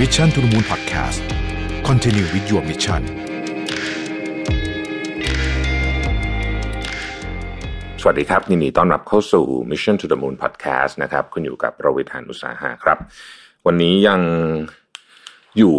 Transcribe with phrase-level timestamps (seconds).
[0.00, 1.20] Mission to the Moon Podcast
[1.88, 3.02] Continue with your mission
[8.00, 12.98] สวัสดีครับยินดีต้อนรับเข้าสู่ Mission to the Moon Podcast นะครับคุณอยู่กับประวิทยานุสาหะครับ
[13.66, 14.20] วันนี้ยัง
[15.58, 15.76] อยู่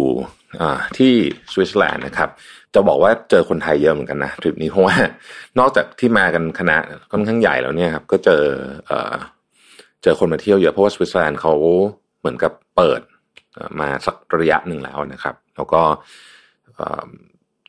[0.98, 1.12] ที่
[1.52, 2.28] สวิตเซอร์แลนด์นะครับ
[2.74, 4.96] จะบอกว่าเจอคนไทยเยอะเหมือนกันนะทริปนี้เพราะว่า
[5.58, 6.76] นอกจากที่มากันคณะ
[7.12, 8.42] ค่อนข้างใหญ่แล้วเนี่ยครับ ก็เจอ
[10.02, 11.52] เจอคนมาเที่ยวเยอะเพราะว่าสวิตเซอร์แลนด์เขา
[12.20, 13.00] เหมือนกับเปิด
[13.80, 15.82] มาสักระยะหนึ่งแล้วนะครับ แล้วก็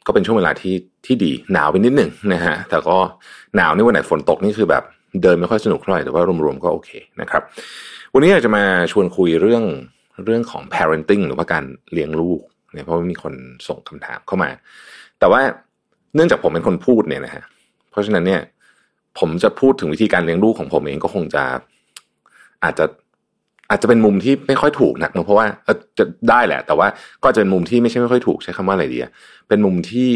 [0.05, 0.75] ก็เป็นช่วงเวลาที่
[1.05, 2.97] ที่ดีหนาวไปนิดหนึ่งนะฮะแต่ก็
[3.55, 4.83] หนาวนี่วันไหนฝนตกนี่คือแบบ
[5.21, 6.89] เดินไม่ค่อยสนุกเท่าไหร่แต่ว่ารวมๆก็โอเค
[7.21, 7.41] นะครับ
[8.13, 9.63] วันนี้อยากจะมาชวนคุยเรื่อง
[10.25, 12.41] เรื่องของ parenting หรือว่าการเลี้ยงลูก
[12.73, 13.33] เนี่ยเพราะมีคน
[13.67, 14.49] ส่งคำถามเข้ามา
[15.19, 15.41] แต่ว่า
[16.15, 17.43] เนื่องจากผมเป็นคนพูดเนี่ยนะฮะ
[17.91, 18.41] เพราะฉะนั้นเนี่ย
[19.19, 21.43] ผมจะพูดถึงวิธีการเลี้ยงลูกของผมเองก็คงจะ
[22.63, 22.85] อาจจะ
[23.69, 25.45] อาจจะเป็นมุมที่ไม่ค่อยถูกนักนะเพราะว่า
[25.97, 26.87] จะได้แหละ แต่ว่า
[27.23, 28.99] ก็จะเป็นมุมที่ไม่ใช่ไม่ค่อยถูกใช้คำว่าอะไรดี
[29.47, 30.11] เป็นมุมที่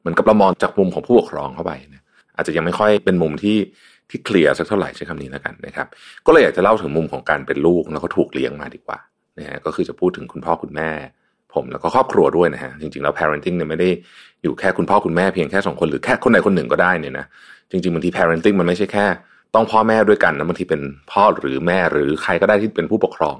[0.00, 2.02] เหมือนกับเรามองจากมุมของผู้ปกครองเข้าไปนะ
[2.36, 3.56] อาจจะยังไม่ค่อยเป็นมุมที่
[4.10, 5.86] ที่เคลียร์สักเท่าไหร่ใช้คำนี้แล้วกันนะครับ
[6.26, 8.98] ก็เลยอยากจะเล่าถึงมุมของการเป็นลูกแล้วก็ถูกเลี้ยงมาดีกว่า
[9.38, 10.90] นะฮะก็คือจะพูดถึงคุณพ่อคุณแม่
[11.54, 13.88] ผมแล้วก็ครอบครัวด้วยนะฮะจริงๆแล้ว parenting เนี่ยไม่ได้
[14.42, 17.26] อยู่แค่คุณพ่อคุณแม่เพียงแค่สองคนหรือแค่คนใดคนหนึ่งก็ได้เนี่ยนะ
[17.70, 19.06] จริงๆบางที parenting มันไม่ใช่แค่
[19.54, 23.36] ต้องพ่อแม่ด้วยกันนะบางทีเป็นพ่อหรือแม่หรือใครก็ได้ที่เป็นผู้ปกครอง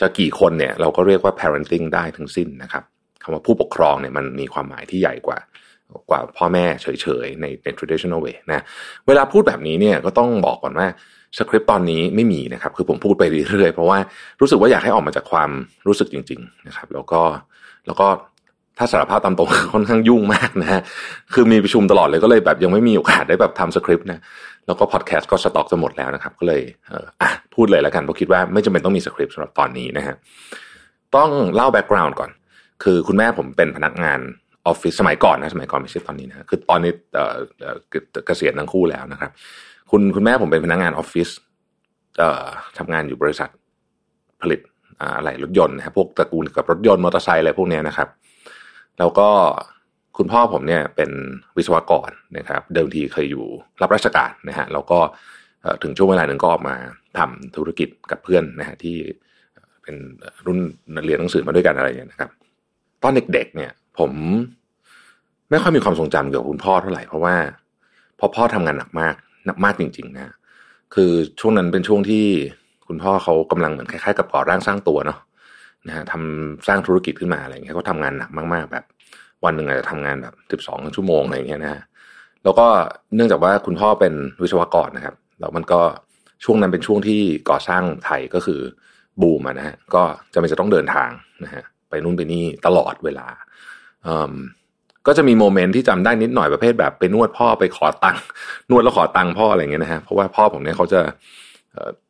[0.00, 2.84] จะกี่คนเนี่ยเราก็เรียกว่า parenting ได้ทั้งสิ้นนะครับ
[3.22, 5.38] คำว่าผู้ปกครองเนี่ยมันมีความหมายที่ใหญ่กว่า
[6.10, 8.64] กว่าพ่อแม่เฉยๆในใน traditional way นะ
[9.06, 10.86] เวลาพูดแบบนี้เนี่ยก็ต้องบอกก่อนว่า
[11.38, 13.98] สคริปต์ตอนนี้ไม่มีนะครับ คือผมพูดไปเรื่อยๆ เพราะว่า
[14.40, 15.50] รู้สึกว่าอยากให้ออกมาจากความ
[15.86, 17.20] รู้สึกจริง ๆ นะครับ แล้วก็
[17.86, 18.06] แล้วก็
[18.78, 20.80] ถ้าสารภาพตามตรงค่อนข้างยุ่งมากนะฮะ
[21.34, 24.20] คือมีประชุมตลอดเลยก็เลยแบบยังไม่มีโอกาสได้แบบทำสคริปต์นะ
[24.66, 30.14] แล้วก็พอดแคสต์ก็สต็อกจะหมดแล้วนะครับ ก็เลยเอออะพูดเลยแล้วกันเพราะคิดว่าไม่จำเป็นต้องมีสคริปต์สำหรับตอนนี้นะฮะ
[31.16, 32.30] ต้องเล่า background ก่อน
[32.82, 34.20] คือคุณแม่ผมเป็นพนักงาน
[34.66, 37.34] ออฟฟิศสมัยก่อนนะสมัยก่อนไม่ใช่ตอนนี้นะคือตอนนี้เอ่อ
[38.26, 39.30] เกษียณทั้งคู่แล้วนะครับ
[39.90, 41.28] คุณคุณแม่ผมเป็นพนักงานออฟฟิศ
[42.18, 42.44] เอ่อ
[42.78, 43.48] ทำงานอยู่บริษัท
[44.42, 44.60] ผลิต
[45.16, 48.08] อะไรรถยนต์นะพวกตระกูลกับรถยนต์มอเตอร์ไซค์อะไรพวกนี้นะครับ
[48.98, 49.28] แล้วก็
[50.18, 51.10] คุณพ่อผมเนี่ยเป็น
[51.56, 53.44] วิศวกรนะครับ เดิมทีเคยอยู่
[53.82, 54.98] รับราชการนะฮะแล้วก็
[55.82, 56.76] ถึงช่วงเวลาหนึ่งก็ออกมา
[57.18, 58.96] ทำธุรกิจกับเพื่อนนะฮะที่
[59.82, 59.96] เป็น
[60.46, 60.58] รุ่น
[61.04, 62.30] เรียนหนังสือมาด้วยกันอะไรอย่างนี้นะครับ
[63.02, 64.12] ตอนเด็กๆเนี่ย ผม
[65.50, 67.36] ไม่ค่อยมีความทรงจำเกี่ยวกับคุณพ่อเท่าไหร่เพราะว่า
[68.18, 69.14] พอพ่อทำงานหนักมาก
[69.46, 70.34] หนักมากจริง ๆ นะ
[70.94, 71.10] คือ
[71.40, 72.24] ช่วงนั้นเป็นช่วงที่
[72.88, 75.18] คุณพ่อเขากำลังเหมือนคล้ายๆกับก่อร่างสร้างตัวเนาะ
[75.88, 78.84] นะฮะทำสร้างธุรกิจขึ้นมาอะไรเงี้ยเขาทำงานหนักมากๆแบบ
[79.44, 81.82] วันหนึ่งอาจจะทำงานแบบสิบสองชั่วโมงอะไรเงี้ยนะฮะ
[82.44, 82.66] แล้วก็
[83.14, 85.80] เนื่องจากว่าคุณพ่อเป็นวิศวกรนะครับแล้วมันก็
[86.44, 88.60] ช่วงนั้นเป็นช่วงที่ก่อสร้างไทยก็คือ
[89.20, 90.02] บูมนะฮะก็
[90.34, 91.10] จะเป็นจะต้องเดินทาง
[91.44, 93.26] นะฮะไปนู่นไปนี่ตลอดเวลา
[95.06, 98.22] ก็จะมีโมเมนต์ที่จำได้นิดหน่อยประเภทแบบไปนวดพ่อไปขอตังค์
[98.70, 101.00] นวดแล้วขอตังค์พ่ออะไรเงี้ยนะฮะเพราะว่าพ่อผมเนี่ยเขาจะ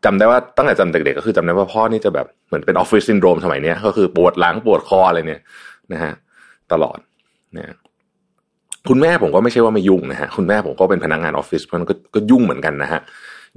[0.05, 5.43] จำได้ว่าตั้งแต่จำเด็กๆก็คือจำได้ว่าพ่อนี่จะแบบเหมือนเป็นออฟฟิศซินโดรมสมัยนี้ก็คือปวดหลังปวดคออะไรเนี่ย
[5.93, 6.12] นะฮะ
[6.72, 6.99] ตลอด
[7.56, 7.76] นะ
[8.88, 13.00] คุณแม่ผมก็ไม่ใช่ว่าไม่ยุ่งนะฮะคุณแม่ผมก็เป็นพนักงานออฟฟิศเพราะนั้นก็ยุ่งเหมือนกันนะฮะ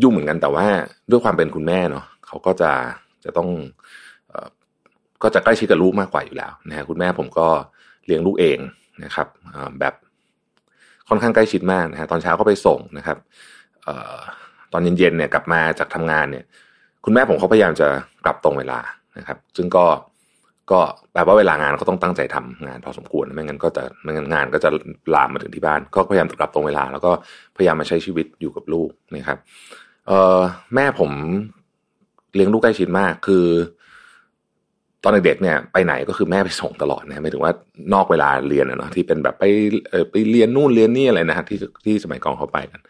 [0.01, 0.65] ยุ่งเหมือนกันแต่ว่า
[1.11, 2.71] ด้วยความเป็นคุณแม่เนาะเขาก็จะ
[3.25, 3.49] จะต้อง
[5.23, 7.47] ก็จะใกล้ชิดกับลูกมากกว่าอยู่แล้วนะฮะคุณแม่ผมก็
[8.05, 8.57] เลี้ยงลูกเอง
[9.03, 9.27] นะครับ
[9.79, 9.93] แบบ
[11.09, 13.17] ค่อนข้างใกล้ชิดมากนะฮะตอนเช้าก็ไปส่งนะครับ
[14.73, 16.45] ตอนเย็นๆเนี่ยกลับมาจากทำงานเนี่ย
[17.05, 17.87] คุณแม่ผมเขาพยายามจะ
[18.25, 18.79] กลับตรงเวลา
[19.17, 19.85] นะครับ ซึ่งก็
[20.71, 20.79] ก็
[21.13, 24.69] แปลว่าเวลางานก็ต้องตั้งใจทำงานพอสมควรไม่งั้นก็จะไม่งั้นงานก็จะ
[25.15, 27.11] ลามมาถึงที่บ้าน ก็พยายามกลับตรงเวลา แล้วก็
[27.57, 29.39] พยายามมาใช้ชีวิตอยู่กับลูกนะครับ
[30.07, 30.39] เอ่อ
[30.75, 31.11] แม่ผม
[32.35, 33.45] เลี้ยงลูกใกล้ชิดมากคือ
[35.03, 37.53] ตอนเด็กเนี่ย ไปไหนก็คือแม่ไปส่งตลอดนะไม่ถึงว่า
[37.93, 39.43] นอกเวลาเรียนนะที่เป็นแบบไป
[39.89, 42.81] เออไปเรียนนู่นเรียนนี่อะไรนะที่ที่สมัยกอนเขาไปกัน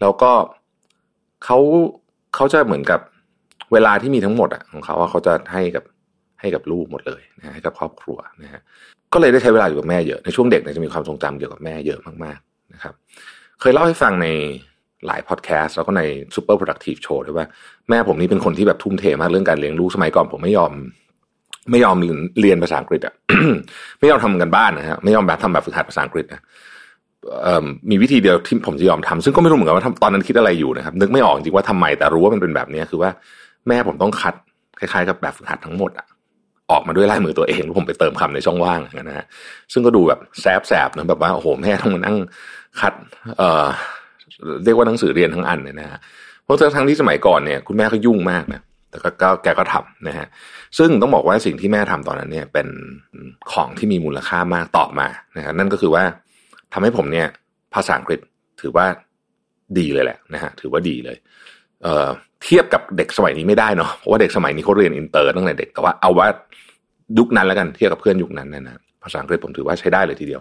[0.00, 0.32] แล้วก็
[1.44, 1.58] เขา
[2.34, 3.00] เขาจะเหมือนกับ
[3.72, 5.84] เวลาที่มีทั้งหมดอะของเขาว่าเขาจะให้กับ
[6.40, 8.60] ให้กับลูกหมดเลยนะให้กับครอบครัวนะฮะ
[9.12, 12.94] ก็เลยได้ใช้เวลาอยู่กับแม่เยอะในช่วงเด็กเนี่ยจะมีความทรงจำเกี่ยวกับแม่เยอะมากๆนะครับ
[13.60, 14.26] เคยเล่าให้ฟังใน
[15.06, 16.02] หลายพอดแคสต์แล้วก็ใน
[16.34, 17.46] Super Productive Show ด้วยว่า
[17.88, 20.72] แม่ผมนี่เป็นคนที่แบบทุ่มเทมากเรื่องการเลี้ยงลูกสมัยก่อนผมไม่ยอม
[21.70, 21.96] ไม่ยอม
[22.40, 23.14] เรียนภาษาอังกฤษอะ
[24.00, 26.42] ไม่ยอมทำกันบ้านนะฮะไม่ยอมแบบทำแบบฝึกหัดภาษาอังกฤษนะ
[27.90, 33.10] มีวิธีเดียวที่ผมจะยอมทำซึ่งก็ไม่รู้เหมือนกันว่าตอนนั้นคิดอะไรอยู่นะครับ นึกไม่ออกจริงว่าทำไมแต่รู้ว่ามันเป็นแบบนี้คือว่า
[33.68, 34.34] แม่ผมต้องคัด
[34.78, 36.06] คล้ายๆกับแบบฝึกหัดทั้งหมดอะ
[36.70, 39.26] ออกมาด้วยลายมือตัวเองแล้วผมไปเติมคำในช่องว่างนะฮะ
[39.72, 42.16] ซึ่งก็ดูแบบแสบๆนะแบบว่าโอ้โหแม่ต้องมานั่ง
[42.80, 42.94] คัด
[43.38, 43.66] เอ่อ
[44.64, 45.98] เรียกว่าหนังสือเรียนทั้งอันเนี่ยนะฮะ
[46.44, 48.60] เพราะทั้งที่สมัยก่อนเนี่ยคุณแม่ก็ยุ่งมากนะ
[48.90, 50.26] แต่ก็แกก็ทำนะฮะ
[50.78, 52.68] ซึ่งต้องบอกว่าสิ่งที่แม่ทำตอนนั้นเนี่ยเป็น
[53.52, 56.04] ของที่มีมูลค่ามากต่อมานะฮะนั่นก็คือว่า
[56.72, 57.26] ทำให้ผมเนี่ย
[57.74, 58.20] ภาษาอังกฤษ
[58.60, 58.86] ถือว่า
[59.78, 61.16] ดีเลยแหละนะฮะถือว่าดีเลย
[61.82, 62.08] เอ่อ
[62.44, 66.28] เทียบกับเด็กสมัยนี้ไม่ได้เนาะเพราะว่าเด็กสมัยนี้เขาเรียนอินเตอร์ตั้งแต่เด็กแต่ว่าเอาว่า
[67.18, 70.40] ยุคนั้นแล้วกันเทียบกับเพื่อนยุคนั้นนะนะภาษาอังกฤษผมถือว่าใช้ได้เลยทีเดียว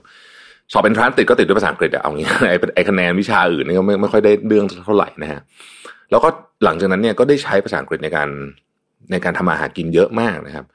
[0.71, 2.27] สอบเป็นทรานติดก็ติดด้วยภาษาอังกฤษอะเอางี้
[2.75, 5.42] ไอ้คะแนนวิชาอื่นนี่ก็ไม่ไม่ค่อยได้เรื่องเท่าไหร่นะฮะ
[6.12, 6.30] แล้วก็
[6.63, 8.30] หลังจากนั้นเนี่ยก็ได้ใช้ภาษาอังกฤษในการ
[9.12, 10.65] ในการทำอาหารกินเยอะมากนะครับ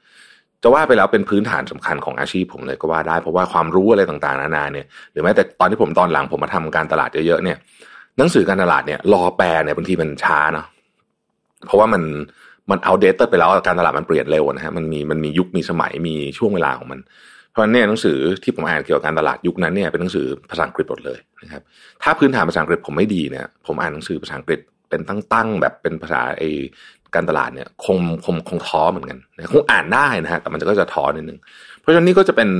[0.62, 7.58] จะว่าไปแล้วเป็นพื้นฐานสำคัญของอาชีพผมเลยก็ว่าได้เพราะว่าความรู้อะไรต่างๆ นานาเนี่ยหรือแม้แต่ตอนที่ผมตอนหลังผมมาทำการตลาดเยอะๆเนี่ย
[8.19, 10.66] หนังสือการตลาดเนี่ยรอแปลเนี่ยบางทีมันช้าเนาะ
[11.66, 12.02] เพราะว่ามัน
[12.70, 17.00] มันเอาเดตไปแล้วการตลาดมันเปลี่ยนเร็วนะฮะมันมีมันมียุคมีสมัยมีช่วงเวลาของมัน
[17.50, 21.62] เพราะฉะนั้นเนี่ยหนังสือที่ผมอ่านเกี่ยวกับการตลาดยุคนั้นเนี่ยเป็นหนังสือภาษาอังกฤษหมดเลยนะครับ
[22.02, 26.42] ถ้าพื้นฐานภาษาอังกฤษผมไม่ดีเนี่ยผมอ่านหนังสือภาษาอังกฤษเป็นตั้งๆแบบเป็นภาษาไอ
[27.14, 29.18] การตลาดเนี่ยคงคงคงท้อเหมือนกัน
[29.52, 31.38] คงอ่านได้นะฮะแต่มันก็จะท้อนิดนึง
[31.78, 32.50] เพราะฉะนั้นนี่ก็จะเป็น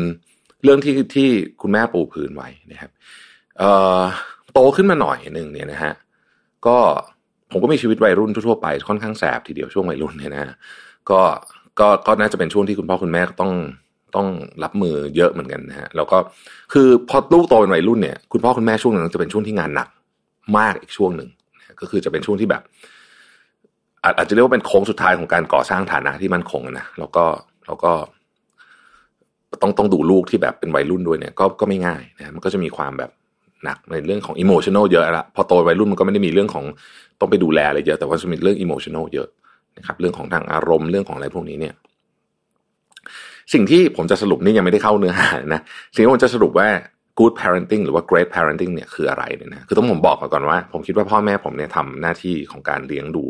[0.65, 1.29] เรื่องที่ที่
[1.63, 2.91] คุณแม่ปูพื้นไว้นะครับ
[3.59, 4.01] เอ่อ
[4.53, 5.93] โตขึ้นมาหน่อยหนึ่งเนี่ยนะฮะ
[6.67, 6.79] ก็
[7.51, 10.55] ผมก็มีชีวิตวัยรุ่นทั่วไปค่อนข้างแสบทีเดียวช่วงวัยรุ่นเนี่ยนะ
[11.11, 11.21] ก็
[11.81, 13.53] ก็ก็น่าจะเป็นช่วงที่คุณพ่อคุณแม่ต้อง
[14.17, 14.29] ต้อง
[14.65, 16.19] รับมือเยอะเหมือนกันนะฮะแล้วก็
[16.73, 19.89] คือพอลูกโตเป็นวัยรุ่นเนี่ยคุณพ่อคุณแม่ช่วงนั้นจะเป็นช่วงที่งานหนัก
[20.59, 21.29] มากอีกช่วงหนึ่ง
[21.81, 22.63] ก็คือจะเป็นช่วงที่แบบ
[24.05, 27.25] อาจจะเรียกว่าเป็นโค้งสุดท้ายของการก่อสร้างฐานะที่มั่นคงนะแล้วก็
[27.67, 27.93] แล้วก็
[29.63, 33.11] ต้องต้องดูลูกที่แบบเป็นวัยรุ่นด้วยเนี่ย ก็ก็ไม่ง่ายนะมันก็จะมีความแบบ
[33.65, 36.65] หนักในเรื่องของอิโมชันอลเยอะละพอโตวัยรุ่นมันก็ไม่ได้มีเรื่องของ
[37.21, 39.29] ต้องไปดูแลอะไรเยอะ แต่ว่าจะมีเรื่องอิโมชันอลเยอะ
[39.79, 41.75] นะครับเรื่องของทางอารมณ์เรื่องของอะไรพวกนี้เนี่ย
[43.53, 45.61] สิ่งที่ผมจะสรุปนี่ยังไม่ได้เข้าเนื้อหานะ
[45.95, 46.69] สิ่งที่ผมจะสรุปว่า
[47.19, 53.25] good parenting หรือว่า great parenting เนี่ยคืออะไรเนี่ยนะคือต้องผมบอกก่อนว่า ผมคิดว่าพ่อแม่ผมเนี่ยทำหน้าที่ของการเลี้ยงดู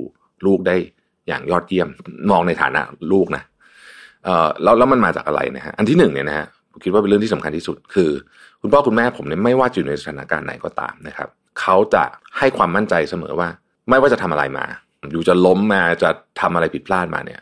[0.47, 0.77] ลูกได้
[1.29, 1.89] อย่างยอดเยี่ยม
[2.31, 2.81] มองในฐานะ
[3.13, 3.43] ลูกนะ
[4.25, 8.11] เอ่อแล้วแล้วมันมาจากอะไรนะฮะอันที่หนึ่งเนี่ยนะฮะ ผมคิดว่าเป็นเรื่องที่สำคัญที่สุด คือ
[8.61, 11.29] คุณพ่อคุณแม่ผมเนี่ยไม่ว่าอยู่ในสถานการณ์ไหนก็ตามนะครับ
[11.61, 12.05] เขาจะ
[12.39, 13.49] ให้ความมั่นใจเสมอว่า
[13.89, 14.67] ไม่ว่าจะทำอะไรมา
[15.11, 17.41] อยู่จะล้มมาจะทำอะไรผิดพลาดมาเนี่ย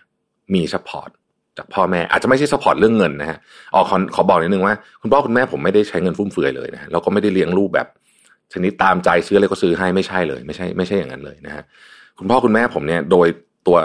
[0.54, 1.10] มี support
[1.58, 3.38] จากพ่อแม่อาจจะไม่ใช่ support เรื่องเงินนะฮะ
[3.74, 7.86] ออขอขอบอกนิดนึงว่าคุณพ่อคุณแม่ผมไม่ได้ใช้เงินฟุ่มเฟือยเลยนะแล้วก็ไม่ได้เลี้ยงลูกแบบ
[8.52, 11.64] ชนิดตามใจซื้ออะไรก็ซื้อให้ไม่ใช่เลย ไม่ใช่ไม่ใช่อย่างนั้นเลยนะฮะ
[12.18, 13.28] คุณพ่อคุณแม่ผมเนี่ยโดย
[13.66, 13.78] ตัว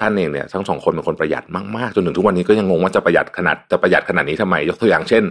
[0.00, 1.44] ท่านเองเนี่ยทั้งสองคนเป็นคนประหยัด
[1.76, 5.24] มากๆจนถึงทุกวันนี้ก็ยังงงว่าจะประหยัดขนาดจะประหยัดขนาดนี้ทำไมยกตัวอย่างเช่น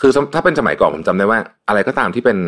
[0.00, 1.38] คือถ้าเป็นสมัยก่อนผมจำได้ว่า
[1.68, 2.38] อะไรก็ตามที่เป็น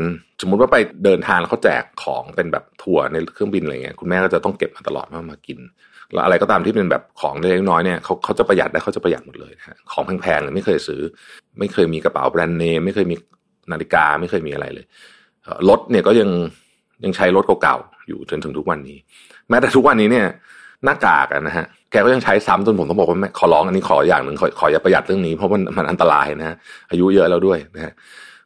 [0.42, 5.58] สมมุติว่าไปเดินทางแล้วเขาแจกของเป็นแบบทัวในเครื่องบินอะไรเงี้ยคุณแม่ก็จะต้องเก็บมาตลอดมามากิน
[6.12, 11.00] แล้วอะไรก็ตามที่เป็นแบบของเล็กน้อยเนี่ยเขาเขาจะประหยัดได้เขาจะประหยัดหมดเลยนะของแพงๆเลยไม่เคยซื้อ
[11.58, 13.16] ไม่เคยมีกระเป๋าแบรนด์เนมไม่เคยมี
[13.72, 14.86] นาฬิกาไม่เคยมีอะไรเลย
[15.68, 16.30] รถเนี่ยก็ยัง
[17.04, 18.98] ยังใช้รถเก่าๆอยู่จนถึงทุกวันนี้
[19.48, 20.26] แม้แต่ทุกวันนี้เนี่ย
[20.84, 26.56] หน้ากากนะฮะแกก็ยังใช้ซ้ำจนผมต้องบอกว่าขอร้องอันนี้ขออย่างหนึ่งขอขออย่าประหยัดเรื่องนี้เพราะมันมันอันตรายนะฮะ
[26.90, 27.92] อายุเยอะแล้วด้วยนะฮะ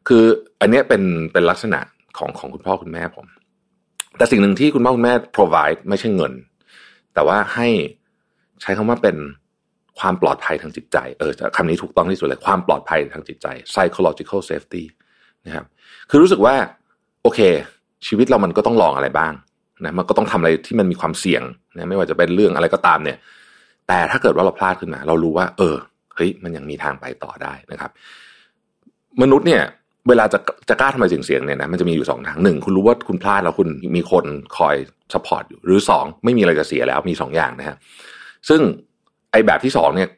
[0.09, 0.25] คือ
[0.61, 1.03] อันนี้เป็น
[1.33, 1.81] เป็นลักษณะ
[2.19, 3.27] ของของคุณพ่อคุณแม่ผม
[4.19, 6.33] แต่สิ่งหนึ่งที่คุณพ่อคุณแม่ provide ไม่ใช่เงิน
[7.15, 7.69] แต่ว่าให้
[8.63, 9.17] ใช้คำว่าเป็น
[9.99, 14.83] ความปลอดภัยทางจิตใจ เออคำนี้ถูกต้องที่สุดเลยความปลอดภัยทางจิตใจ psychological safety
[15.47, 15.65] นะครับ
[16.11, 16.55] คือรู้สึกว่า
[17.23, 17.41] โอเค
[18.07, 19.33] ชีวิตเรามันก็ต้องลองอะไรบ้าง
[19.85, 21.43] นะมันก็ต้องทำอะไรที่มันมีความเสี่ยง
[21.77, 23.19] นะไม่ว่าจะเป็นเรื่องอะไรก็ตามเนี่ย
[23.89, 25.77] แต่ถ้าเกิดว่าเราพลาดขึ้นมา เรารู้ว่า เออ
[26.17, 27.91] เฮ้ยมันยังมีทางไปต่อได้นะครับ
[29.23, 29.63] มนุษย์เนี่ย
[30.09, 34.25] เวลาจะจะกล้าทำอะไรเสี่ยงๆเนี่ยนะมันจะมีอยู่สองทางหนึ่งคุณรู้ว่าคุณพลาดแล้วคุณมีคน
[34.57, 34.77] คอย
[35.13, 37.77] support อยู่หรือสองไม่มีอะไรจะเสียแล้วมีสองอย่างนะฮะ
[38.49, 38.61] ซึ่ง
[39.33, 40.09] ไอ้แบบที่สองเนี่ย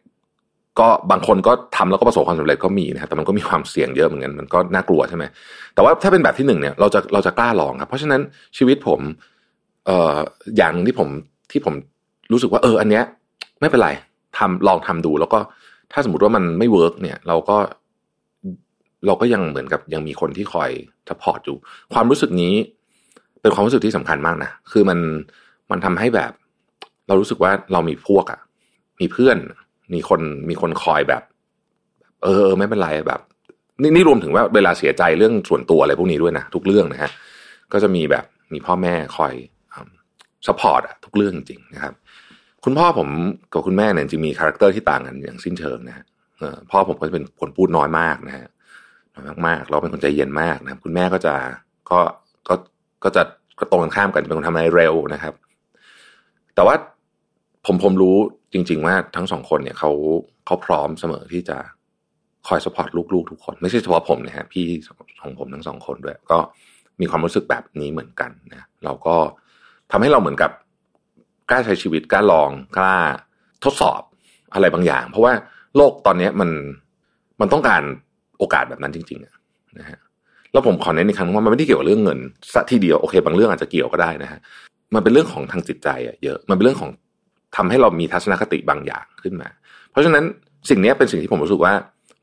[0.81, 5.25] ก็บางคนก็ทำแล้วก็ประสบความสำเร็จก็มีนะแต่มันก็มีความเสี่ยงเยอะเหมือนกันมันก็น่ากลัวใช่ไหม
[5.75, 8.21] แต่ว่าถ้าเป็นแบบที่หนึ่งเนี่ยเราจะเราจะกล้าลองครับเพราะฉะนั้น
[8.57, 9.01] ชีวิตผม
[9.87, 10.17] เอ่อ
[10.57, 11.09] อย่างที่ผม
[11.51, 11.75] ที่ผม
[12.33, 13.05] รู้สึกว่าเออ อันเนี้ย
[13.61, 13.91] ไม่เป็นไร
[14.39, 15.39] ทำลองทำดู แล้วก็
[15.93, 17.57] ถ้าสมมติว่ามันไม่ work เนี่ย เราก็
[19.07, 20.71] เราก็ยังเหมือนกับยังมีคนที่คอย
[21.09, 21.57] support อยู่
[21.93, 22.55] ความรู้สึกนี้
[23.43, 24.99] เป็นความรู้สึกที่สำคัญมากนะคือมัน
[25.71, 26.33] มันทำให้แบบ
[27.07, 28.41] เรารู้สึกว่าเรามีพวกอะ่ะ
[29.01, 29.37] มีเพื่อน
[29.95, 31.23] มีคนมีคนคอยแบบ
[32.25, 33.21] เออ ไม่เป็นไรแบบ
[33.83, 37.11] นี่นี่รวมถึงว่าเวลาเสียใจเรื่องส่วนตัวอะไรพวกนี้ด้วยนะทุกเรื่องนะฮะ
[37.73, 39.35] ก็จะมีแบบมีพ่อแม่คอย
[40.47, 41.95] support อะทุกเรื่องจริงนะครับ
[42.65, 43.09] คุณพ่อผม
[43.53, 46.05] กับคุณแม่เนี่ยจริงมีคาแรคเตอร์ที่ต่างกันอย่างสิ้นเชิงนะฮะ
[46.71, 48.47] พ่อผมก็จะเป็นคนพูดน้อยมากนะฮะ
[49.15, 51.35] น้อยมากๆเราเป็นคนใจเย็นมากนะคุณแม่ก็จะ
[51.91, 52.01] ก็
[52.49, 52.55] ก็
[53.05, 53.23] ก็จะ
[53.59, 55.35] ก็ตรงกันข้ามกันเป็นคนทำอะไรเร็วนะครับ
[56.55, 56.75] แต่ว่า
[57.67, 58.17] ผมผมรู้
[58.53, 59.91] จริง ๆ ว่าทั้งสองคนเนี่ยเขา
[60.47, 61.59] เขาพร้อมเสมอที่จะ
[62.49, 64.65] คอยสปอร์ตลูกๆทุกคน ไม่ใช่เฉพาะผมนะฮะพี่
[65.21, 66.39] ของผมทั้งสองคนด้วย ก็
[67.01, 69.17] มีความรู้สึกแบบนี้เหมือนกันนะเราก็
[69.93, 70.51] ทำให้เราเหมือนกับ
[71.51, 72.97] กล้าใช้ชีวิตกล้าลองกล้า
[73.65, 74.01] ทดสอบ
[74.55, 75.33] อะไรบางอย่าง เพราะว่า
[75.77, 76.51] โลกตอนนี้มัน
[77.41, 77.83] มันต้องการ
[78.39, 79.99] โอกาสแบบนั้นจริงๆนะฮะ
[80.53, 82.19] แล้วผมขอเน้นอีกครั้งว่ามันไม่ได้เกี่ยวกับเรื่องเงิน
[82.55, 84.41] สัทีเดียวโอเค บางเรื่องอาจจะเกี่ยวก็ได้นะฮะ
[84.95, 86.91] มันเป็นเรื่องของทางจิตใจอะเยอะมันเป็นเรื่องของ
[87.57, 89.49] ทำให้เรามีทัศนคติบางอย่างขึ้นมา
[89.91, 90.25] เพราะฉะนั้น
[90.71, 91.73] สิ่งนี้เป็นสิ่งที่ผมรู้สึกว่า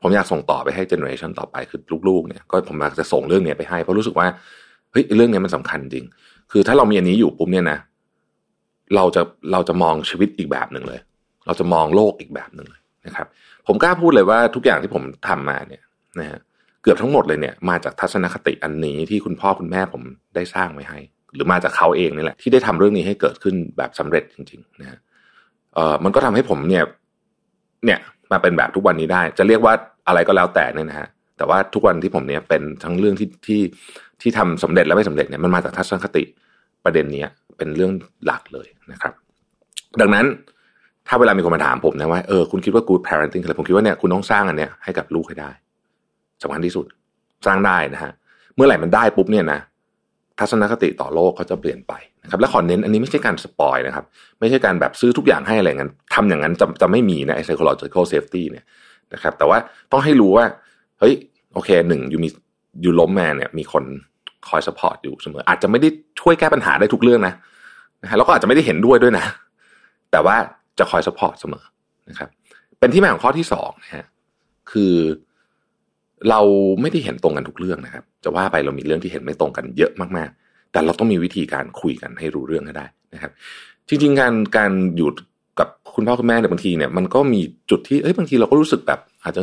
[0.02, 4.26] ผมอยากส่งต่อไปให้เจเนอเรชันต่อไปคือลูกๆเนี่ยก็ผมอยากจะส่งเรื่องนี้ไปให้เพราะรู้สึกว่า
[4.92, 6.04] เฮ้ยเรื่องนี้มันสำคัญจริง
[6.52, 7.78] คือถ้าเรามีอันนี้อยู่ปุ๊บเนี่ยนะ
[8.96, 11.00] เราจะเราจะมองชีวิตอีกแบบหนึ่งเลย
[11.46, 13.26] เราจะมองโลกอีกแบบหนึ่งเลยนะครับ
[13.66, 15.82] ผมกล้าพูดเลยว่าทุกอย่างที่ผมทำมาเนี่ย
[16.20, 16.38] นะฮะ
[16.82, 20.02] เกือบทั้งหมดเลยเนี่ยมาจากทัศนคติอันนี้ที่คุณพ่อคุณแม่ผม
[20.34, 20.98] ได้สร้างไว้ให้
[21.34, 24.98] หรือมาจากเขาเองนี่แหละที่ได้ทำเรื่องนี้ให้เกิดขึ้นแบบสำเร็จจริงๆนะฮะ
[25.74, 26.84] เอ่อมันก็ทำให้ผมเนี่ย
[27.84, 27.98] เนี่ย
[28.32, 29.74] มาเป็นแบบทุกวันนี้ได้ จะเรียกว่า
[30.06, 33.60] อะไรก็แล้วแต่เนี่ยนะฮะแต่ว่าทุกวันที่ผมเนี่ยเป็นทั้งเรื่องที่ที่
[34.22, 36.22] ที่ทำสำเร็จและไม่สำเร็จเนี่ยมันมาจากทัศนคติ
[36.84, 37.24] ประเด็นนี้
[37.56, 37.92] เป็นเรื่อง
[38.26, 39.12] หลักเลยนะครับ
[40.00, 40.26] ดังนั้น
[41.08, 45.50] ถ้าเวลามีคนมาถามผมนะว่าเออคุณคิดว่า good parenting คืออะไรผมคิดว่าเนี่ยคุณต้องสร้างอันเนี้ยให้กับลูกให้ได้
[46.42, 46.86] สำคัญที่สุด
[47.46, 48.12] สร้างได้นะฮะ
[48.54, 49.60] เมื่อไหร่มันได้ปุ๊บเนี่ยนะ
[50.38, 54.04] ทัศนคติต่อโลกเขาจะเปลี่ยนไปนะครับและขอเน้นอันนี้ไม่ใช่การสปอยนะครับ
[54.40, 58.64] ไม่ใช่การแบบซื้อทุกอย่างให้อะไรเงี้ยทำอย่างนั้นจะจะไม่มีนะไอ้ psychological safety เนี่ย
[59.14, 59.58] นะครับแต่ว่า
[59.92, 60.44] ต้องให้รู้ว่า
[61.00, 61.14] เฮ้ย
[61.54, 62.28] โอเคหนึ่งอยู่มี
[62.84, 63.84] อยู่ล้มมาเนี่ยมีคน
[64.48, 65.88] คอย support อยู่เสมออาจจะไม่ได้
[66.20, 67.34] ช่วยแก้ปัญหาได้ทุกเรื่องนะ
[68.02, 69.24] นะฮะแล้วก็อาจจะไม่ได้เห็นด้วยด้วยนะ
[70.12, 70.36] แต่ว่า
[70.78, 71.64] จะคอย support เสมอ
[72.08, 72.28] นะครับ
[72.78, 74.04] เป็นที่มาของข้อที่สองนะฮะ
[74.70, 74.94] คือ
[76.30, 76.40] เรา
[76.80, 83.32] ไม่ได้เห็นตรงกันทุกเรื่องนะครับ จะว่าไปเรามีเรื่องที่เห็นไม่ตรงกันเยอะมากๆ แต่เราต้องมีวิธีการคุยกันให้รู้เรื่องให้ได้นะครับ
[83.88, 85.10] จริง ๆ การการอยู่
[85.96, 87.40] คุณพ่อคุณแม่เนี่ยบางทีเนี่ยมันก็มี
[87.70, 89.42] จุดที่เอ้ยบางทีเราก็รู้สึกแบบ อาจจะ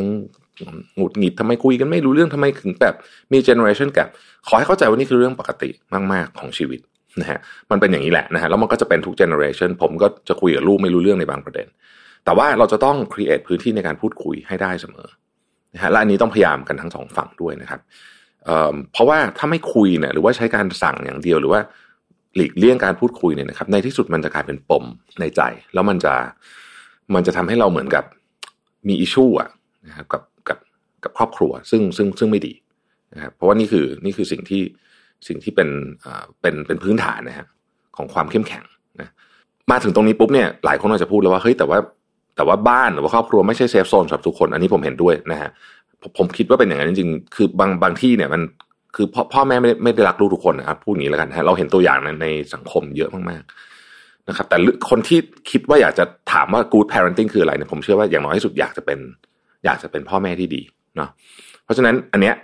[0.96, 2.94] หงุดหงิดทำไมคุยกันไม่รู้เรื่องทำไมถึงแบบ
[3.32, 4.08] มี generation gap
[4.48, 5.70] ขอให้เข้าใจว่านี่คือเรื่องปกติ
[6.12, 6.80] มาก ๆ ของชีวิต
[7.20, 7.38] นะฮะ
[7.70, 11.66] มันเป็นอย่างนี้แหละนะฮะแล้วมันก็จะเป็นทุก generation ผมก็จะคุยกับลูกไม่รู้เรื่องในบางประเด็น
[12.24, 15.08] แต่ว่าเราจะต้อง create พื้นที่ในการพูดคุยให้ได้เสมอ
[15.74, 17.80] นะฮะและอันนี้ต้องพยายามกันทั้งสองฝั่งด้วยนะครับ
[18.44, 21.60] เพราะว่าถ้าไม่คุยเนี่ยหรือว่าใช้การสั่งอย่างเดียวหรือว่า
[22.36, 24.84] หลีกเลี่ยงการพูดคุยเนี่ยนะครับ ในที่สุดมันจะกลายเป็นปม
[25.20, 25.40] ในใจ
[25.74, 26.14] แล้วมันจะ
[27.14, 28.04] มันจะทำให้เราเหมือนกับ
[28.88, 29.48] มีอิชูอะ
[29.88, 30.58] นะครับกับกับ
[31.04, 32.54] กับครอบครัว ซึ่งซึ่งซึ่งไม่ดี
[33.14, 34.62] นะครับเพราะว่านี่คือนี่คือสิ่งที่
[35.28, 35.68] สิ่งที่เป็น
[36.04, 37.46] อ่าเป็นเป็นพื้นฐานนะฮะ
[37.96, 38.64] ของความเข้มแข็ง
[39.00, 39.12] นะ
[39.70, 41.78] มาถึงตรงนี้ปุ๊บเนี่ยหลายคนอาจจะพูดแล้วว่าเฮ้ยแต่ว่า
[42.36, 45.50] แต่ว่าบ้านหรือว่าครอบครัวไม่ใช่เซฟโซนสำหรับทุกคน อันนี้ผมเห็นด้วยนะฮะ
[46.18, 48.42] ผมคิดว่าเป็นอย่างนั้นจริงๆคือบางบางที่เนี่ยมัน
[48.96, 54.56] คือพ่อพ่อแม่ไม่ไม่ได้รักลูกทุกคนนะครับพูดอย่างนี้แล้วกันฮะเราเห็นตัวอย่างในในสังคมเยอะมากๆนะครับ แต่
[54.90, 55.18] คนที่
[55.50, 58.98] คิดว่าอยากจะถามว่า good parenting คืออะไรเนี่ยผมเชื่อว่าอย่างน้อยที่สุดอยากจะเป็น
[59.64, 60.62] อยากจะเป็นพ่อแม่ที่ดี
[60.96, 61.10] เนาะ
[61.64, 62.34] เพราะฉะนั้นอันเนี้ย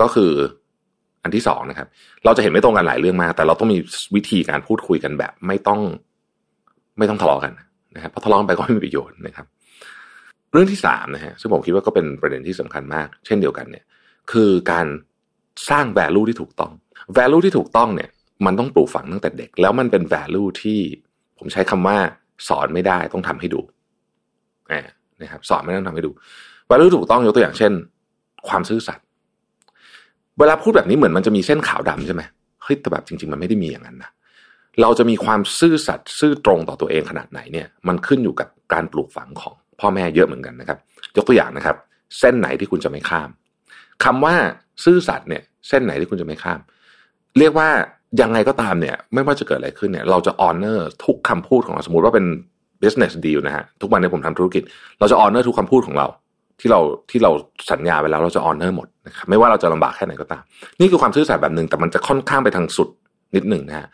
[0.00, 0.30] ก็คือ
[1.22, 1.88] อันที่สองนะครับ
[2.24, 3.78] เราจะเห็นไม่ตรงกันหลายเรื่องมาก แต่เราต้องมี
[4.14, 5.80] วิธีการพูดคุยกันแบบ ไม่ต้อง
[6.98, 7.52] ไม่ต้องทะเลาะกัน
[7.94, 9.46] นะครับเพราะทะเลาะกันไปก็ไม่มีประโยชน์นะครับ
[10.52, 13.84] เรื่องที่สามนะฮะซึ่งผมคิดว่าก็เป็นประเด็นที่สำคัญมาก เช่นเดียวกันเนี่ย
[14.32, 14.86] คือการ
[15.68, 16.72] สร้าง value ที่ถูกต้อง
[17.16, 18.10] value ที่ถูกต้องเนี่ย
[18.46, 20.78] มันต้องปลูกฝังตั้งแต่เด็ก แล้วมันเป็น value ที่
[21.38, 21.96] ผมใช้คำว่า
[22.48, 23.60] สอนไม่ได้ต้องทำให้ดู
[25.22, 26.10] นะครับสอนไม่ต้องทำให้ดู
[26.70, 27.72] value ถูกต้องยกตัวอย่างเช่น
[28.48, 29.04] ความซื่อสัตย์
[30.38, 32.22] เวลาพูดแบบนี้เหมือนมันจะมีเส้นขาวดำใช่ไหม
[32.62, 34.10] เฮ้ยแต่แบบจริง ๆ มันไม่ได้มีอย่างนั้นนะ
[34.82, 40.78] เราจะมีความซื่อสัตย์ซื่อตรงต่อตัวเองขนาดไหนเนี่ย มันขึ้นอยู่กับการปลูกฝังของพ่อแม่เยอะเหมือนกันนะครับ
[41.16, 41.76] ยกตัวอย่างนะครับ
[42.18, 43.30] เส้นไหนที่คุณจะไม่ข้าม
[44.04, 44.36] คำว่า
[44.84, 46.60] ซื่อสัตย์เนี่ยเส้นไหนที่คุณจะไม่ข้าม
[47.38, 47.68] เรียกว่า
[48.20, 52.26] ยังไงก็ตามเนี่ย ไม่ว่าจะเกิดอะไรขึ้นเนี่ย เราจะ honor ทุกคำพูดของเราสมมติว่าเป็น
[52.82, 54.62] business deal นะฮะทุกวันนี้ผมทำธุรกิจ
[54.98, 56.06] เราจะ honor ทุกคำพูดของเรา
[56.60, 56.80] ที่เรา
[57.10, 57.30] ที่เรา
[57.70, 60.42] สัญญาไปแล้วเราจะ honor หมดนะครับไม่ว่าเราจะลำบากแค่ไหนก็ตาม
[60.80, 62.88] นี่คือความซื่อสัตย์แบบหนึ่งแต่มันจะค่อนข้างไปทางสุด
[63.36, 63.88] นิดหนึ่งนะฮะ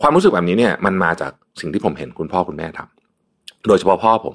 [0.00, 4.34] ความรู้สึกแบบนี้เนี่ย มันมาจากสิ่งที่ผมเห็นคุณพ่อคุณแม่ทำโดยเฉพาะพ่อผม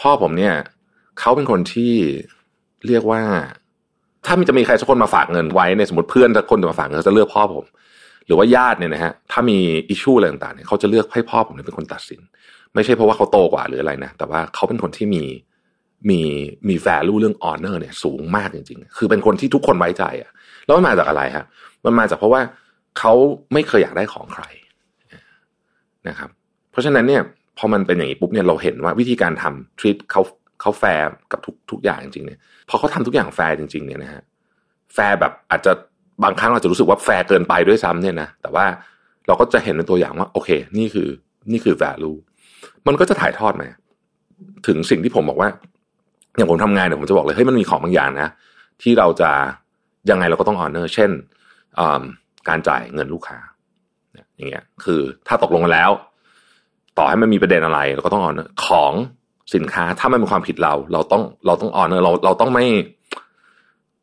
[0.00, 0.54] พ่อผมเนี่ย
[1.20, 1.92] เขาเป็นคนที่
[2.86, 3.22] เรียกว่า
[4.26, 7.64] ถ้ามีจะมีใครสักคนมาฝากเงินไว้ในสมมติเพื่อนสักคนจะมาฝากเงินเขาจะเลือกพ่อผม
[8.26, 12.20] หรือว่าญาติเนี่ยนะฮะถ้ามีอิชชูอะไรต่างๆเนี่ยเขาจะเลือกให้พ่อผมเป็นคนตัดสิน
[12.74, 15.22] ไม่ใช่เพราะว่าเขาโตกว่าหรืออะไรนะแต่ว่าเขาเป็นคนที่มี
[16.10, 16.20] มี
[16.68, 20.30] มีแฟลูเรื่องออเนอร์เนี่ยสูงมากจริงๆ คือเป็นคนที่ทุกคนไว้ใจอะ
[20.64, 21.44] แล้วมันมาจากอะไรฮะ
[21.84, 22.40] มันมาจากเพราะว่า
[22.98, 23.12] เขา
[23.52, 24.44] ไม่เคยอยากได้ของใคร
[26.08, 26.30] นะครับ
[26.70, 27.22] เพราะฉะนั้นเนี่ย
[27.58, 30.22] พอมันเป็นอย่างนี้ปุ๊บเนี่ยเราเห็นว่าวิธีการทำ treat เขา
[30.60, 34.22] เขาแฟร์กับทุกทุกอย่างจริงๆเนี่ยพอเขาทำทุกอย่างแฟร์จริง ๆเนี่ยนะฮะ
[34.94, 35.72] แฟร์แบบอาจจะ
[36.22, 38.66] บางครั้งเราจะรู้สึกว่าแฟร์เกินไปด้วยซ้ำเนี่ยนะแต่ว่า
[39.26, 41.08] เราก็จะเห็นเป็นตัวอย่างว่า โอเค นี่คือ
[41.52, 42.16] นี่คือ value
[42.86, 43.68] มันก็จะถ่ายทอดมา
[44.66, 45.48] ถึงสิ่งที่ผมบอกว่า
[46.36, 48.28] อย่างผมทำงานเนี่ยผมจะบอกเลยเฮ้ยมันมีของบางอย่างนะ
[48.82, 49.30] ที่เราจะ
[50.10, 51.10] ยังไงเราก็ต้องออเนอร์เช่น
[52.48, 53.38] การจ่ายเงินลูกค้า
[54.36, 55.90] อย่างเงี้ย คือถ้าตกลงกันแล้ว
[56.98, 58.34] ต่อให้มันมีประเด็นอะไร เราก็ต้องออน
[58.66, 58.92] ของ
[59.54, 62.66] สินค้าถ้ามันเป็นความผิดเรา เราต้องเราต้องออนเราเราต้องไม่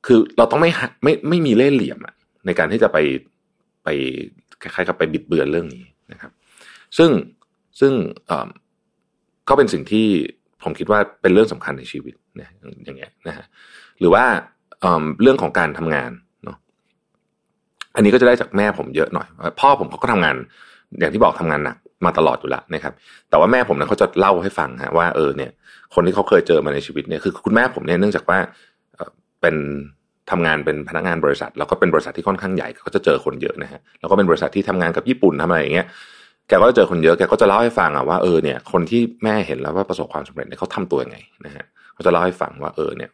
[0.05, 0.71] คือเราต้องไม่
[1.03, 2.97] ไม่ไม่มีเล่ห์เหลี่ยมอะในการที่จะไป
[3.83, 3.87] ไป
[4.61, 6.31] คล้ายๆกับไปบิดเบือนเรื่องนี้นะครับ
[6.97, 7.09] ซึ่ง
[7.79, 7.93] ซึ่ง
[9.49, 10.07] ก็เป็นสิ่งที่
[10.63, 12.49] ผมคิดว่าเป็นเรื่องสำคัญในชีวิตนะ
[12.85, 13.45] อย่างเงี้ยนะฮะ
[13.99, 14.23] หรือว่า
[15.21, 16.11] เรื่องของการทำงาน
[16.45, 16.57] เนาะ
[17.95, 19.27] อันนี้ก็จะได้จากแม่ผมเยอะหน่อย
[19.59, 20.35] พ่อผมเขาก็ทำงาน
[20.99, 22.93] อย่างที่บอกทำงานหนักมาตลอดอยู่ล้วนะครับ
[23.29, 25.51] แต่ว่าแม่ผมนี่ยเขาจะเล่าให้ฟังฮะว่าเออเนี่ย
[25.95, 28.37] คนที่เขาเคยเจอมาในชีวิตเนี่ยคือคุณแม่ผมเนี่ยเนื่องจากว่า
[29.41, 29.55] เป็น
[30.31, 35.87] ทำงานเป็นพนักงานบริษัท แล้วก็เป็นบริษัทที่ค่อนข้างใหญ่ก็จะเจอคนเยอะนะฮะแล้วก็เป็นบริษัทที่ทำงานกับญี่ปุ่นทำอะไรอย่างเงี้ย
[36.47, 43.09] แกก็จะเจอคนเยอะแกก็จะเล่าให้ฟังอะว่าเออเนี่ยคนที่แม่เห็นแล้วว่าประสบความสำเร็จเนี่ยเขาทำตัวยังไงนะฮะเขาจะเล่าให้ฟังว่าเออเนี่ย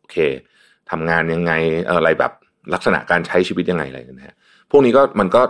[0.00, 0.16] โอเค
[0.90, 1.52] ทำงานยังไง
[1.88, 2.32] อะไรแบบ
[2.74, 4.34] ลักษณะการใช้ชีวิตยังไงอะไรนะฮะ
[4.70, 5.42] พวกนี้ก็มันก็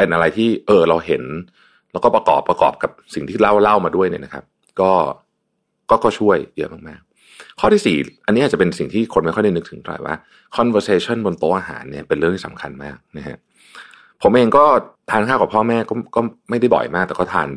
[0.00, 1.22] เป็นอะไรที่เออเราเห็น
[1.92, 4.44] แล้วก็ประกอบประกอบกับสิ่งที่เล่าเล่ามาด้วยเนี่ยนะครับ
[4.80, 4.92] ก็
[5.90, 10.14] ก็ก็ช่วยเยอะมากๆข้อที่สี่อันนี้อาจจะเป็นสิ่งที่คนไม่ค่อยได้นึกถึงเท่าไหร่ว่า
[10.56, 13.36] conversation บนโต๊ะอาหารเนี่ยเป็นเรื่องที่สำคัญมากนะฮะ
[14.22, 14.64] ผมเองก็
[15.10, 17.48] ทานข้าวกับพ่อแม่ก็ก็ไม่ได้บ่อยมาก แต่ก็ทาน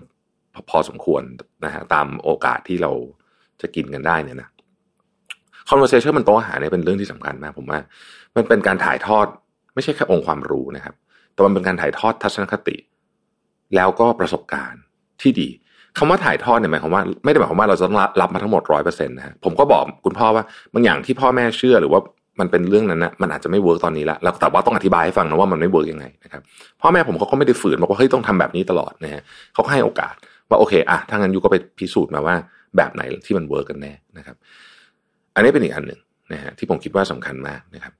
[0.54, 1.24] พอพอสมควร
[1.66, 2.92] นะฮะตามโอกาสที่เรา
[3.62, 4.50] จะกินกันได้เนี่ยนะ
[5.70, 7.80] conversation บนโต๊ะอาหารเนี่ยเป็นเรื่องที่สำคัญมากผมว่า
[8.36, 9.28] มันเป็นการถ่ายทอด
[9.74, 10.96] ไม่ใช่แค่องค์ความรู้นะครับ
[11.34, 12.76] แต่มันเป็นการถ่ายทอดทัศนคติ
[13.76, 14.82] แล้วก็ประสบการณ์
[15.22, 15.50] ที่ดี
[15.98, 22.02] คำว่าถ่ายทอดเนี่ยหมายความว่าไม่ได้หมายความว่าเราจะต้องรับมาทั้งหมดร้อยเปอร์เซ็นต์นะฮะผมก็บอกคุณพ่อว่าบางอย่างที่พ่อแม่เชื่อหรือว่า
[22.40, 26.42] มันเป็นเรื่องนั้นนะมันอาจจะไม่ work ตอนนี้ละแล้วแต่ว่าต้องอธิบายให้ฟังนะว่ามันไม่ work ยังไงนะครับ
[26.82, 29.22] พ่อแม่ผมเขาก็ไม่ได้ฝืนบอกว่าเฮ้ยต้องทำแบบนี้ตลอดนะฮะ
[29.54, 30.14] เขาให้โอกาส
[30.50, 32.36] ว่าโอเคอะถ้างั้น you ก็ไปพิสูจน์มาว่า
[32.78, 34.36] แบบไหนที่มัน work กันแน่นะครับ
[35.36, 36.00] อันนี้เป็นอีกอันหนึ่ง
[36.34, 37.94] นะฮะที่ผมคิดว่าสำคัญมากนะครับ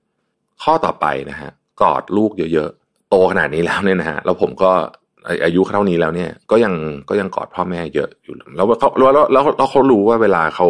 [0.64, 1.50] ข้อต่อไปนะฮะ
[1.82, 2.70] กอดลูกเยอะ
[3.14, 4.72] โตขนาดนี้แล้วเนี่ยนะฮะแล้วผมก็
[5.46, 6.74] อายุเท่านี้แล้วเนี่ย ก็ยัง
[7.10, 10.68] ก็ยังกอดพ่อแม่เยอะอยู่แล้วเขาแล้วแล้วแล้วเขารู้ว่าเวลาเขา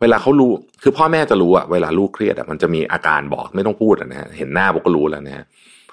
[0.00, 0.50] เวลาเขารู้
[0.82, 5.44] คือพ่อแม่จะรู้อะเวลาลูกเครียดอะมันจะมีอาการบอกไม่ต้องพูดนะฮะเห็นหน้าบอกก็รู้แล้วนะฮะ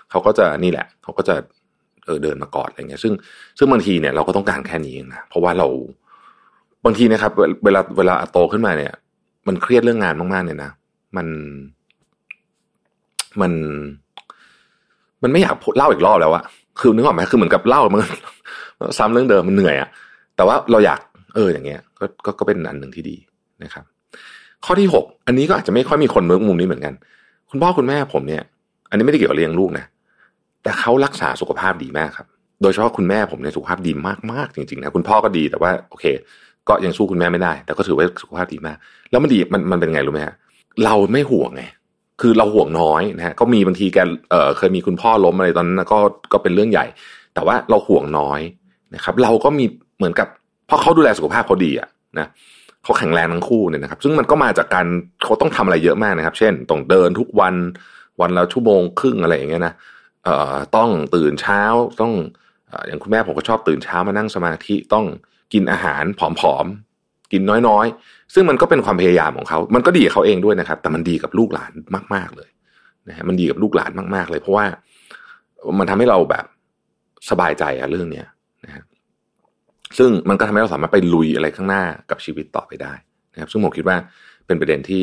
[0.09, 1.35] เขาก็จะนี่แหละเขาก็จะ
[2.05, 3.13] เออเดินมากอดอะไรเงี้ย ซึ่ง
[3.57, 5.67] ซึ่งบางทีเนี่ยเราก็ต้องการแค่นี้นะเพราะว่าเรา
[6.85, 7.31] บางทีนะครับ
[7.63, 8.93] เวลาเวลาโตขึ้นมาเนี่ย
[9.47, 10.71] มันเครียดเรื่องงานมากๆเนี่ยนะ
[11.17, 11.27] มัน
[13.41, 13.53] มัน
[15.23, 16.43] มันไม่อยากเล่าอีกรอบแล้วอะ
[16.79, 18.01] คือนึกออกไหมคือเหมือนกับเล่ามัน
[18.97, 19.89] ซ้ำเรื่องเดิมมันเหนื่อยอะ
[20.35, 20.99] แต่ว่าเราอยาก
[21.35, 23.15] เอออย่างเงี้ยก็ก็ก็เป็นอันหนึ่งที่ดี
[23.63, 23.85] นะครับ
[24.65, 26.93] ข้อที่หกอันนี้ก็อาจจะไม่ค่อยมีคนเมืองมุมนี้เหมือนกัน
[27.49, 28.43] คุณพ่อคุณแม่ผมเนี่ย
[28.89, 29.85] อันนี้ไม่ได้เกี่ยวกับเลี้ยงลูกนะ
[30.63, 32.27] แต่เขารักษาสุขภาพดีมากครับ
[32.61, 33.91] โดยเฉพาะคุณแม่ผมเนี่ยสุขภาพดี
[34.31, 36.05] มากๆจริงๆนะคุณพ่อก็ดีแต่ว่าโอเค
[36.67, 38.77] ก็ยังสู้คุณแม่ไม่ได้ แต่ก็ถือว่าสุขภาพดีมาก
[39.11, 40.35] แล้วมันดีมันมันเป็นไงรู้ไหมฮะ
[40.85, 41.63] เราไม่ห่วงไง
[42.21, 43.97] คือเราห่วงน้อยนะฮะก็มีบางทีแก
[44.31, 45.99] เอ่อเคยมีคุณพ่อล้มอะไรตอนนั้นก็
[46.33, 46.85] ก็เป็นเรื่องใหญ่
[47.33, 48.41] แต่ว่าเราห่วงน้อย
[48.95, 49.65] นะครับ เราก็มี
[49.97, 50.27] เหมือนกับ
[50.67, 52.27] เพราะเขาดูแลสุขภาพเขาดีอะนะ
[52.83, 54.87] เขาแข็งแรงทั้งคู่เนี่ยนะครับ ซึ่งมันก็มาจากการ
[55.23, 57.55] เขาต้องทำอะไรเยอะมากนะครับ เช่นต้องเดินทุกวัน
[58.21, 59.73] วันละชั่วโมงครึ่งอะไรอย่างเงี้ยนะ
[60.23, 61.61] เอ่อต้องตื่นเช้า
[62.01, 62.13] ต้อง
[62.87, 65.05] อย่างคุณแม่ผมก็ชอบตื่นเช้ามานั่งสมาธิต้อง
[65.53, 66.21] กินอาหารผ
[66.53, 66.65] อม
[67.31, 71.71] กินน้อยๆ ซึ่งมันก็เป็นความพยายามของเขา มันก็ดีกับเขาเองด้วยนะครับ แต่มันดีกับลูกหลาน
[72.13, 72.49] มาก ๆเลย
[73.09, 74.65] นะฮะมันดีกับลูกหลานมากๆเลย เพราะว่า
[75.79, 76.45] มันทำให้เราแบบ
[77.29, 78.27] สบายใจอะเรื่องเนี้ย
[78.65, 78.83] นะฮะ
[79.97, 82.93] ซึ่งมันก็ทำให้เราสามารถไปลุยอะไรข้างหน้ากับชีวิตต่อไปได้
[83.33, 83.97] นะครับ ซึ่งผมคิดว่า
[84.47, 85.01] เป็นประเด็นที่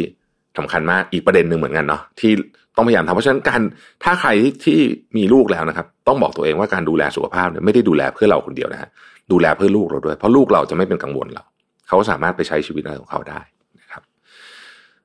[0.59, 2.33] สำคัญมากอีกประเด็นหนึ่งเหมือนกันเนาะที่
[2.77, 3.61] ต้องพยายามทำเพราะฉะนั้นการ
[4.05, 4.31] ถ้าใคร
[4.65, 4.79] ที่
[5.17, 8.91] มีลูกแล้วนะครับ ต้องบอกตัวเองว่าการดูแลสุขภาพเนี่ยไม่ได้ดูแลเพื่อเราคนเดียวนะฮะ
[9.33, 11.45] ดูแลเพื่อลูกเราด้วย เพราะลูกเราจะไม่เป็นกังวลเรา
[11.89, 13.41] เขาสามารถไปใช้ชีวิตอะไรของเขาได้
[13.81, 14.03] นะครับ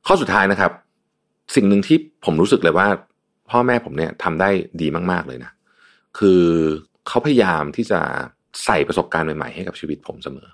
[0.08, 0.72] ข้อสุดท้ายนะครับ
[1.56, 2.88] สิ่งหนึ่งที่ผมรู้สึกเลยว่า
[3.50, 4.50] พ่อแม่ผมเนี่ยทำได้
[4.82, 5.52] ดีมาก ๆ เลยนะ
[6.18, 6.44] คือ
[7.08, 8.00] เขาพยายามที่จะ
[8.66, 10.50] ใส่ประสบการณ์ใหม่ๆให้กับชีวิตผมเสมอ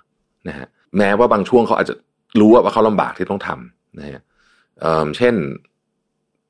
[0.48, 0.66] นะฮะ
[0.98, 1.94] แม้ว่าบางช่วงเขาอาจจะ
[2.40, 4.22] รู้ว่าเขาลำบากที่ต้องทำนะฮะ
[4.80, 5.34] เเช่น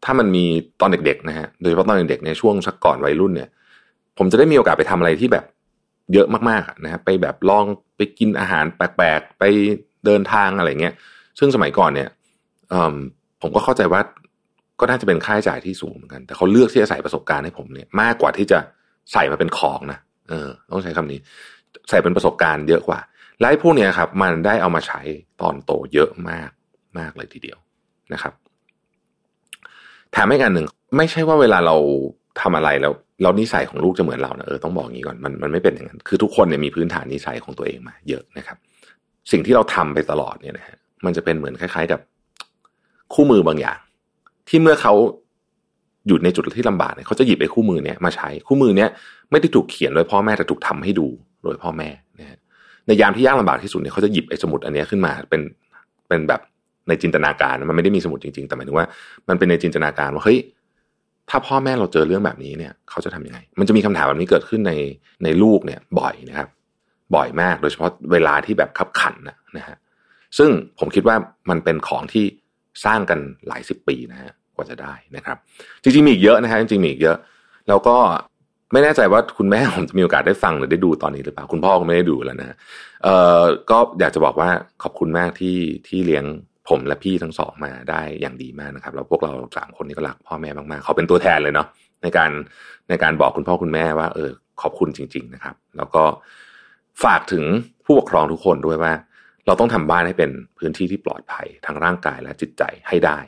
[0.04, 0.44] ถ้ามันมี
[0.80, 3.48] ตอนเด็กๆนะฮะโดยเฉพาะตอนเด็กๆเนี่ยช่วงสักก่อนวัยรุ่นเนี่ย
[4.18, 5.44] ผมจะได้มีโอกาสไปทำอะไรที่แบบ
[6.12, 7.64] เยอะมากๆนะฮะไปแบบลอง
[7.96, 9.44] ไปกินอาหารแปลกๆ ไป
[10.06, 10.94] เดินทางอะไรเงี้ย
[11.38, 12.08] ซึ่งสมัยก่อนเนี่ย
[13.42, 14.00] ผมก็เข้าใจว่า
[14.80, 18.58] ก็น่าจะเป็นค่าใช้จ่ายที่สูงเหมือนกัน แต่เขาเลือกที่จะใส่ประสบการณ์ให้ผมเนี่ยมากกว่าที่จะ
[19.12, 21.20] ใส่มาเป็นของนะเออต้องใช้คำนี้
[21.88, 23.00] ใส่เป็นประสบการณ์เยอะกว่า
[23.38, 25.00] และไอ้พวกนี้ครับ มันได้เอามาใช้
[25.40, 26.50] ตอนโตเยอะมาก
[26.98, 27.58] มากเลยทีเดียว
[28.12, 28.32] นะครับ
[30.12, 31.76] แถมให้กันหนึ่งไม่ใช่ว่าเวลาเรา
[32.40, 38.56] ทำอะไรแล้วเรานิสัยของลูกจะเหมือนเรานะเออต้องบอกงี้ก่อนมันมันไม่เป็นอย่างนั้นคือทุกคนเนี่ยมีพื้นฐานนิสัยของตัวเองมา เยอะนะครับ
[39.32, 42.00] สิ่งที่เราทำไปตลอดเนี่ยนะฮะมันจะเป็นเหมือนคล้าย ๆ กับ
[43.14, 43.78] คู่มือบางอย่าง
[44.48, 44.94] ที่เมื่อเขา
[46.08, 48.88] อยู่ในจุดที่ลำบากเนี่ยเขาจะหยิบไอ้คู่มือเนี้ยมาใช้คู่มือเนี้ย
[49.30, 51.06] ไม่ได้ถูกเขียนโดยพ่อแม่แต่ถูกทำให้ดู
[51.44, 51.88] โดยพ่อแม่
[52.20, 52.38] นะฮะ
[52.86, 55.42] ในยามที่ยากลำบากที่สุดเนี่ยเขาจะหยิบไอ้สมุดอันนี้ขึ้นมาเป็น
[56.08, 56.40] เป็นแบบ
[56.88, 58.86] ในจินตนาการมันไม่ได้มีสมุดจริงๆ แต่หมายถึงว่า
[59.28, 60.38] มันเป็นในจินตนาการว่าเฮ้ย
[61.30, 64.72] ถ้าพ่อแม่เราเจอเรื่องแบบนี้เนี่ย เขาจะทํำยังไง มันจะมีคำถามแบบนี้เกิดขึ้นใน
[65.24, 66.48] ในลูกเนี่ย บ่อยนะครับ
[67.14, 69.76] บ่อยมาก โดยเฉพาะเวลาที่แบบขับขันนะนะฮะ
[70.38, 71.16] ซึ่งผมคิดว่า
[71.50, 72.24] มันเป็นของที่
[72.84, 75.36] สร้างกันหลายสิบปีนะฮะกว่าจะได้นะครับ
[75.82, 77.16] จริงๆมีอีกเยอะนะฮะจริงๆมีอีกเยอะ
[77.68, 77.96] แล้วก็
[78.72, 82.56] ไม่แน่ใจว่าคุณแม่ผมจะมีโอกาสได้ฟังหรือได้ดูตอนนี้หรือเปล่า คุณพ่อก็ไม่ได้ดูแล้วนะ
[83.02, 84.50] เอ่อก็อยากจะบอกว่า
[84.82, 85.56] ขอบคุณมากที่
[85.88, 86.24] ที่เลี้ยง
[86.68, 91.66] ผมและพี่ทั้งสองมาได้อย่างดีมากนะครับ แล้วพวกเราสามคนนี้ก็รักพ่อแม่มากๆเขาเป็นตัวแทนเลยเนาะ
[92.02, 92.30] ในการ
[92.88, 94.30] ในการบอกคุณพ่อคุณแม่ว่า เออ
[94.62, 96.04] ขอบคุณจริง ๆ นะครับ แล้วก็
[97.04, 97.44] ฝากถึง
[97.84, 98.92] ผู้ปกครองทุกคนด้วยว่า
[99.46, 103.18] เราต้องทำบ้านให้เป็นพื้นที่ที่ปลอดภัยทั้งร่างกายและจิตใจให้ได้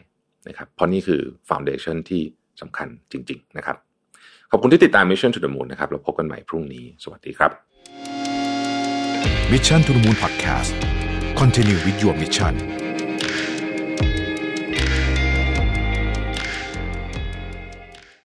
[0.49, 2.23] นะครับ เพราะนี่คือฟ u n เดชันที่
[2.61, 3.77] สำคัญจริง ๆ นะครับ
[4.51, 7.51] ขอบคุณที่ติดตาม Mission to the Moon นะครับเราพบกันใหม่พรุ่งนี้ สวัสดีครับ
[9.53, 10.73] Mission to the Moon Podcast
[11.41, 12.55] Continue with your mission